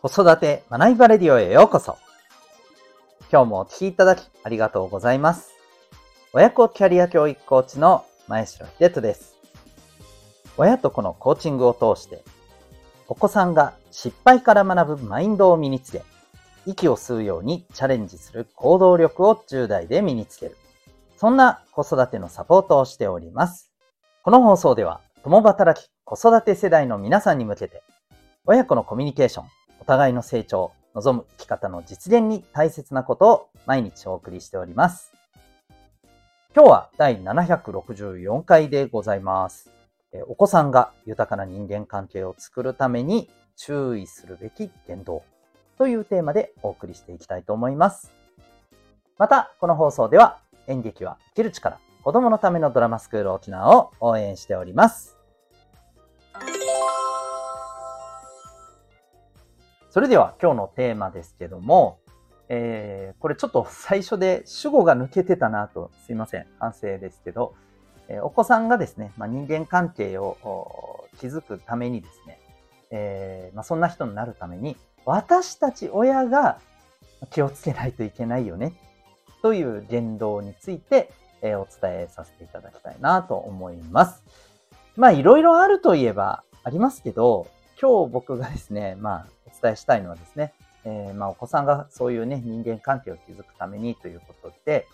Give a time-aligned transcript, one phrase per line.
[0.00, 1.98] 子育て学びバレディオへようこそ。
[3.32, 5.50] 今日もお聴きいただきありがとうございます。
[6.32, 9.36] 親子キャリア教育コーチの前城秀人です。
[10.56, 12.22] 親と子のコーチングを通して、
[13.08, 16.04] お子さんが失敗から学ぶマインドを身につけ、
[16.64, 20.56] 息を吸うようにチャレンジする行動力を10代で身につける。
[21.16, 23.72] そんな子育てのサポートをしております。
[24.22, 27.82] この放送では、共働き子育て世代の皆さんに向けて、
[28.46, 29.46] 親子のコミュニケーション、
[29.88, 35.14] 互いの成長、望む生き方の実現に大切なことを毎日お送りしております。
[36.54, 39.70] 今日は第764回でございます。
[40.26, 45.22] お子さんが豊かな人間関係を作るために注意するべき言動
[45.78, 48.12] というテーマでお送りしていきたいと思います。
[49.16, 55.17] また、この放送では演劇は生きる力、子供のためのドラマスクール沖縄を応援しております。
[59.90, 61.98] それでは今日のテーマですけども、
[62.50, 67.54] えー、これちょっと最初で主語が抜けてたなと、すいません、反省ですけど、
[68.08, 72.38] えー、お子さんがですね、まあ、人間関係を築くためにですね、
[72.90, 76.60] えー、まあ、そんな人になるために、私たち親が
[77.30, 78.74] 気をつけないといけないよね、
[79.40, 84.24] という言動について、えお伝えさせていただきたいなと思います。
[84.96, 87.46] まあ、いろいろあるといえばありますけど、
[87.80, 89.26] 今日僕がですね、まあ、
[89.60, 90.52] 伝えしたいのはですね、
[90.84, 94.86] えー、まあ、お子さんがそういうね、人間関係を築くためにということで、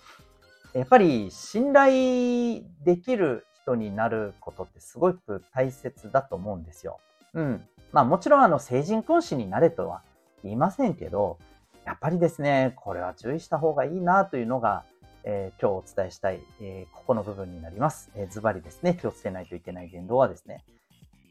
[0.73, 6.99] やっぱり信頼できる人になることってすごく大切だと思うんですよ。
[7.35, 7.65] うん。
[7.93, 10.03] まあもちろんあの成人君子になれとは
[10.43, 11.39] 言いませんけど、
[11.85, 14.85] やっぱりですね、これは注意した方がいいなというのが、
[15.23, 18.11] えー、今日お伝えしたい、えー、ここの部分になります。
[18.15, 20.65] えー、ズバリですね、気をつけないといけない言動はですね、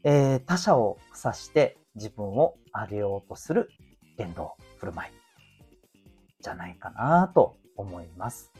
[0.04, 3.70] えー、他者を指して自分を上げようとする
[4.16, 5.12] 言動、振る舞い
[6.40, 8.52] じゃないかなと思います。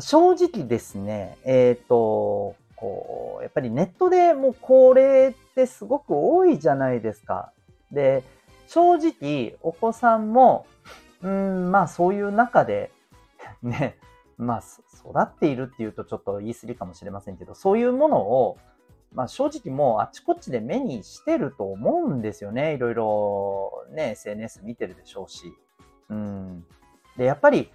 [0.00, 7.52] 正直ですね、えっ、ー、と、こう、やっぱりネットでもうこれってすごく多いじゃないですか。
[7.92, 8.24] で、
[8.66, 10.66] 正直お子さんも、
[11.22, 12.90] うん、まあそういう中で、
[13.62, 13.96] ね、
[14.36, 14.62] まあ
[14.98, 18.58] 育っているっていうとちょっと言い過ぎかもしれませんけど、そういうものを
[19.14, 22.74] まあ正直もうあちこちで目にしてると思うんですよね。
[22.74, 25.54] いろいろね、SNS 見てるでしょうし。
[26.10, 26.64] うん。
[27.16, 27.70] で、やっぱり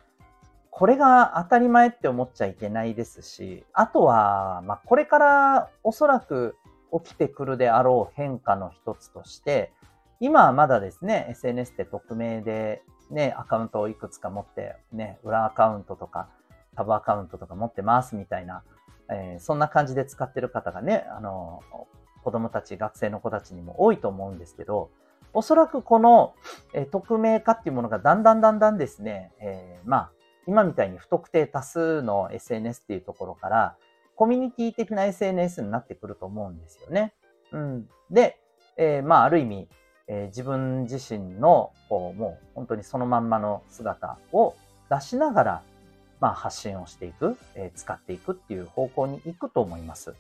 [0.70, 6.56] これが当たり前って思っちゃいけないですし、あとは、まあこれからおそらく
[7.04, 9.72] 起きてくるであろう変化の一つとして、
[10.20, 16.30] 今はまだですね、SNS って匿名でね、アカウントをいくつか持って、ね、裏アカウントとか、
[16.76, 18.64] タブアカウントとか持ってますみたいな
[19.12, 21.64] えー、そんな感じで使ってる方がね、あの、
[22.24, 24.90] 子供たち、学生の子たちにも多いと思うんですけど、
[25.34, 26.34] おそらくこの、
[26.74, 30.12] えー、匿名化っていうものがだんだんだんだんですね、えー、まあ、
[30.48, 33.76] 今みたいに不特定多数の SNS っていうところから、
[34.16, 37.14] コミュニティ的な SNS になってくると思うんですよね。
[37.52, 37.88] うん。
[38.12, 38.40] で、
[38.78, 39.70] えー、まあ、ある意味、
[40.08, 44.56] え、自分自身の、こう、もう本当にそのまんまの姿を
[44.90, 45.64] 出しながら、
[46.20, 50.14] まあ、発信をしていく、えー、使っていくっていう方向に行くと思います。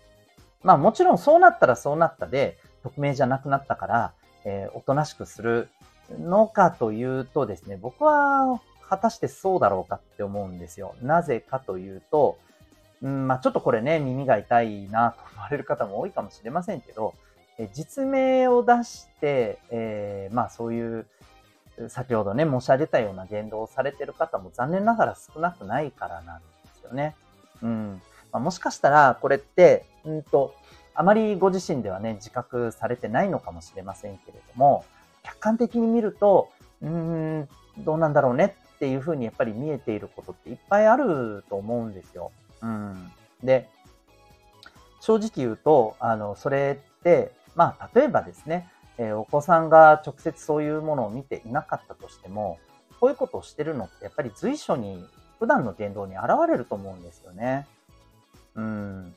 [0.64, 4.14] まあもちろんそうなったらそうなったで、匿名じゃなくなったから、
[4.46, 5.70] えー、おとなしくする
[6.20, 10.96] のかというとですね、僕は果たしてそうだろうかって思うんですよ。
[11.02, 12.38] なぜかというと、
[13.02, 17.14] うんまあ、ちょっとこれね、耳が痛いなと思われる方も多いかもしれませんけど、
[17.58, 21.06] え実名を出して、えー、まあそういう
[21.88, 26.46] 先ほどね、申し上げたような言動をされてる方も残念ながら少なくないからなんで
[26.76, 27.16] すよね。
[27.62, 28.02] うん。
[28.32, 30.54] まあ、もしかしたら、これって、うんと、
[30.94, 34.84] あまりご自身ではね、自覚されてないのかもしれませんけれども、
[35.24, 36.50] 客観的に見ると、
[36.82, 42.32] うーん、どうなんだろうねっていうふうにやっぱり見えていることっていっぱいあると思うんですよ。
[42.62, 43.12] うん。
[43.44, 43.70] で、
[45.00, 48.70] 正直言うと、あの、それって、まあ、例えばですね、
[49.00, 52.60] え、お子さんが直接そういうものを見ていなかったとしても、
[53.00, 55.04] こういうことをしてるのってやっぱり随所に
[55.40, 57.66] 普段の言動に現れると思うんですよね。
[58.56, 59.16] うん。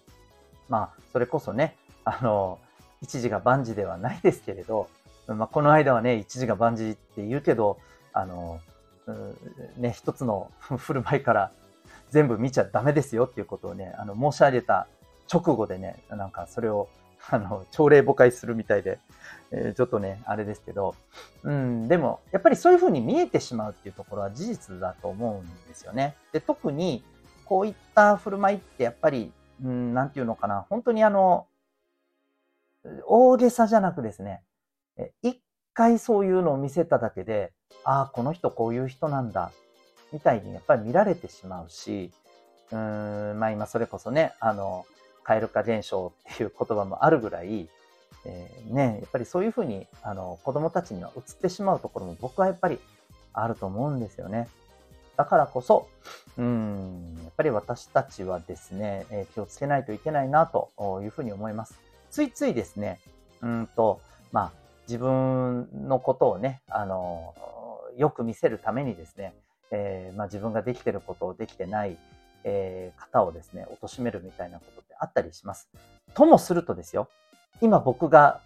[0.69, 2.61] まあ、それこそね、あの、
[3.03, 4.89] 一時が万事ではないですけれど、
[5.27, 7.79] まあ、この間はね、一時が万事って言うけど、
[8.13, 8.61] あの、
[9.77, 11.51] ね、一つの 振る舞いから
[12.11, 14.87] 全部見ちゃダメですよっていうことをね、あの、申し上げた
[15.33, 16.89] 直後でね、なんかそれを
[17.31, 18.99] あの、朝礼誤解するみたいで、
[19.51, 20.95] えー、ちょっとね、あれですけど、
[21.43, 26.17] うん、でも、やっぱりそういうふうに見えてしまうっていうところは事実だと思うんですよね。
[26.33, 27.05] で、特に、
[27.45, 29.33] こういった振る舞いってやっぱり、
[29.63, 31.47] うん、なんていうのかな、本当にあの、
[33.07, 34.43] 大げさじゃなくですね、
[35.23, 35.41] 一
[35.75, 37.53] 回そういうのを見せただけで、
[37.85, 39.53] ああ、この人こういう人なんだ、
[40.13, 42.13] みたいにやっぱり見られてしまうし、
[42.71, 44.85] うーん、まあ今それこそね、あの、
[45.25, 47.69] 蛙化現象っていう言葉もあるぐらい、
[48.25, 52.79] えー、ね、やっぱりそういうふうに、あの、子供たちには移ってしまうところも僕はやっぱり
[53.33, 54.49] あると思うんですよね。
[55.17, 55.89] だからこそ、
[56.39, 60.71] うん、やっぱり私たちはですね、えー、気をつけないといけないなと
[61.03, 61.79] いうふうに思います。
[62.11, 63.01] ついついですね、
[63.43, 64.01] うんと、
[64.33, 64.53] まあ、
[64.89, 67.35] 自分のことをね、あの、
[67.97, 69.35] よく見せるためにですね、
[69.71, 71.97] えー、まあ、自分ができてることをできてない、
[72.45, 75.69] えー、方をですね、貶めるみたいなことってあったりします。
[76.15, 77.09] ともするとですよ、
[77.61, 78.41] 今僕が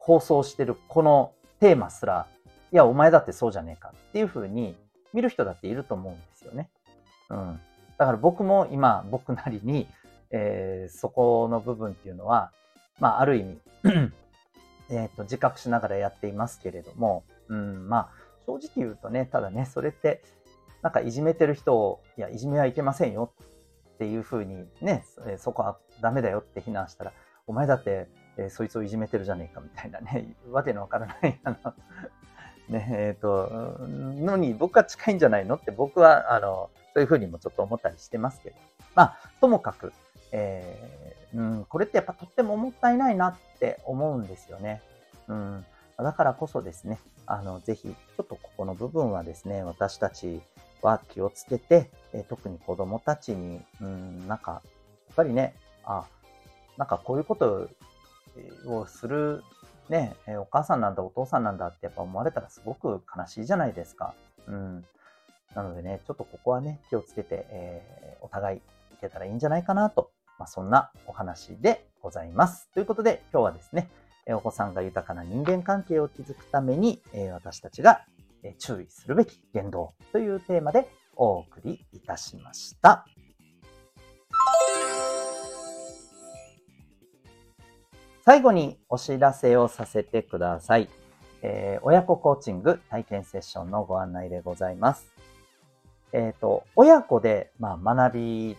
[0.00, 2.26] 放送してるこのテーマすら、
[2.72, 4.76] いや、お前だってそうじゃねえかっていうふうに
[5.12, 6.68] 見る人だっていると思うんですよね。
[7.30, 7.60] うん。
[7.98, 9.88] だから僕も今、僕なりに、
[10.30, 12.50] えー、そこの部分っていうのは、
[12.98, 13.60] まあ、ある意味
[14.90, 18.08] えっと、自覚しながらやっていますけれども、うん、まあ、
[18.46, 20.22] 正直言うとね、ただね、それって、
[20.82, 23.32] なんかいじめてる人を、いや、いじめはいけませんよ
[23.94, 25.04] っていうふうにね、
[25.38, 27.12] そこはダメだよって非難したら、
[27.46, 31.74] お前だって、え、そいつをいじめてるじゃねえかみたいなね、 わけのわからない、あの、
[32.68, 38.56] ね、えっ、ー、と、のに僕は近いんじゃないのって僕は、あの、そういうふうにもちょっと思ったりしてますけど。
[38.94, 39.92] まあ、ともかく、
[40.32, 44.82] えー、うん、これってやっぱとってももったいないなって思うんですよね。
[45.28, 45.66] うん。
[45.98, 50.42] だからこそですね、あの、ぜひ、ちょっとここの部分はですね、私たち
[50.82, 54.62] は気をつけて、え特に子供たちに、うん、なんか、
[55.08, 56.04] やっぱりね、あ、
[56.76, 57.68] なんかこういうこと
[58.66, 59.42] をする、
[59.88, 64.14] ね、お母さんなんだ、お父さんなんだってやっぱ思われたらすごく悲しいじゃないですか。
[64.46, 64.84] うん。
[65.54, 68.60] なのでね、ちょっとここはね、気をつけて、えー、お互いい
[69.00, 72.68] けたらいいんじゃないかなと、まあ、そんなお話でございます。
[72.74, 73.88] ということで、今日はですね、
[74.28, 77.00] お子さんが豊かな人間関係を築くために、
[77.32, 78.04] 私たちが
[78.58, 83.06] 注意するべき言動というテーマでお送りいたしました。
[88.24, 90.88] 最後にお知らせをさせてください。
[91.42, 95.06] えー、親子コーチング体験セッションのご案内でございます。
[96.12, 98.56] えっ、ー、と、親子で、まあ、学び、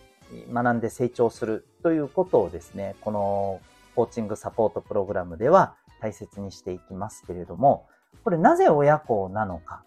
[0.50, 3.60] 学んで成長するということをですね、この
[3.94, 7.88] コーチングサポートプログラムでは大切にしていきますけれども、
[8.24, 9.84] これなぜ親子なのか。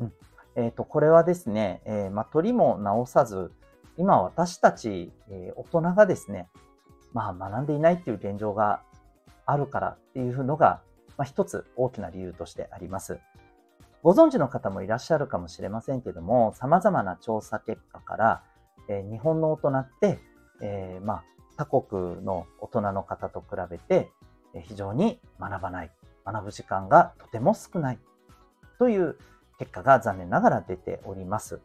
[0.00, 0.12] うん。
[0.56, 3.52] え、ー、と、これはですね、えー、まあ、取りも直さず、
[3.96, 6.48] 今私たち、えー、大人がですね、
[7.12, 8.82] まあ、学んでいないっていう現状が
[9.46, 10.82] あるからっていうのが、
[11.16, 13.20] まあ、一つ大きな理由としてあります。
[14.02, 18.42] ご存知の方もいらっしゃるかもしれませんけども、様々な調査結果から、
[18.88, 20.18] えー、日本の大人って、
[20.60, 21.24] えー、まあ、
[21.56, 24.10] 他国の大人の方と比べて
[24.62, 25.90] 非常に学ばない、
[26.24, 27.98] 学ぶ時間がとても少ない
[28.78, 29.16] という
[29.58, 31.60] 結果が残念ながら出ております。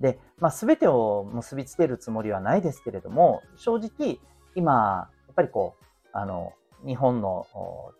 [0.00, 4.18] で、まあ、全てを結びつけるつもりはないですけれども、正直
[4.54, 6.52] 今、やっぱりこう、あの、
[6.86, 7.46] 日本の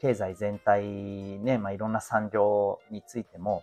[0.00, 3.62] 経済全体ね、まあ、いろんな産業についても、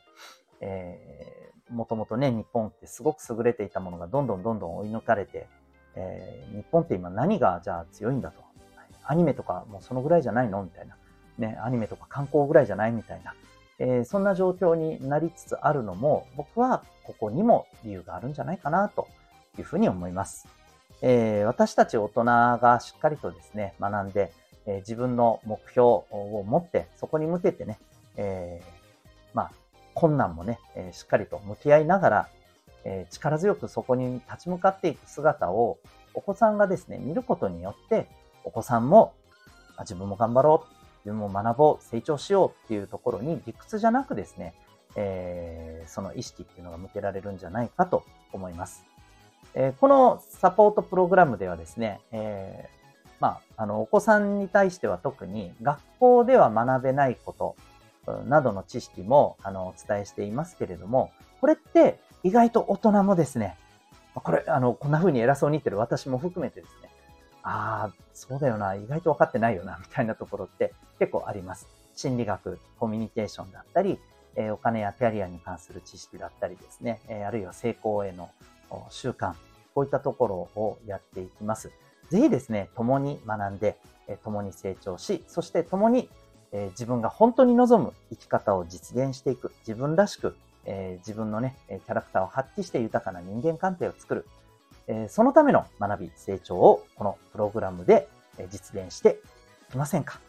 [0.62, 5.48] えー、もともとね、日本ってすごく優れていたものがどんどんどんどん追い抜かれて、
[5.96, 8.46] えー、日本って今何がじゃあ強いんだと。
[9.10, 10.98] アニメとかもうそのぐらいじゃないのみたいな。
[11.38, 13.34] ね、アニメとか観光ぐらいじゃないみたいな。
[13.80, 19.08] えー、そんな状況になりつつあるのも、僕はここにも理由があるんじゃないかなと
[19.58, 20.48] いうふうに思います。
[21.02, 24.32] えー、私たち大人がしっかりとですね、学んで、
[24.66, 27.80] えー、自分の目標を持って、そこに向けてね、
[28.16, 28.62] え
[29.34, 29.52] まあ、
[29.94, 32.30] 困難もね、えしっかりと向き合いながら、
[32.84, 35.78] えー、力強くそこに立ち向かっていく姿を
[36.14, 38.08] お子さんがですね、見ることによって、
[38.44, 39.14] お子さんも、
[39.76, 44.54] あ自分も頑張ろう、自分も学ぼう、成長しようっていうところに理屈じゃなくですね、
[44.96, 48.86] えー、その意識っていうのが向けられるんじゃないかと思います。
[49.54, 57.56] えー、このサポートプログラムではですね、えー、まあ、あの、お子さんに対しては特に学校では学べないこと
[58.28, 61.12] などの知識も、あの、お伝えしていますけれども、
[61.42, 63.58] これって意外と大人もですね、
[64.14, 66.87] これ、あの、こんな風に偉そうに言ってる私も含めてですね、
[67.50, 71.68] ああ、そうだよな、意外と分かってないよな、みたいなところって結構あります。
[71.96, 73.98] 心理学、コミュニケーションだったり、
[74.36, 78.30] え、お金やキャリアに関する知識だったりですね、え、あるいは成功への
[78.90, 79.34] 習慣、
[79.74, 81.72] こういったところをやっていきます。
[82.10, 83.78] ぜひですね、共に学んで、
[84.08, 86.10] え、共に成長し、そして共に、
[86.52, 90.36] え、自分が本当に望む生き方を実現していく、自分らしく
[90.68, 94.28] え、自分のね、キャラクターを発揮して豊かな人間関係を作る。
[94.88, 98.08] え、そのための学び、成長をこのプログラムで
[98.50, 99.20] 実現して
[99.70, 100.20] いきませんか？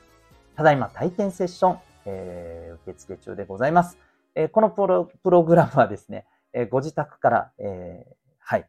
[0.57, 3.97] ただいま体験セッション、えー、受付中でございます。
[4.35, 8.69] え、このプロプログラムはですね、え、ご自宅から、えー、はい、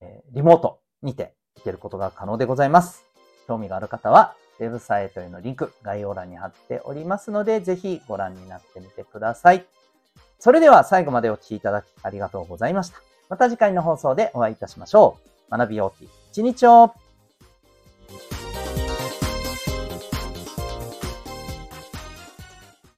[0.00, 3.04] え、リモートにて行けることが可能でございます。
[3.46, 9.66] 興味がある方は、ウェブサイトへのリンク、概要欄に貼っておりますので、ぜひご覧になってみてください。
[10.38, 13.11] それでは最後までお聴きいただきありがとうございました。
[13.32, 15.16] また次回の放送でお会いいたしましょ
[15.50, 15.56] う。
[15.56, 16.92] 学びようき一日を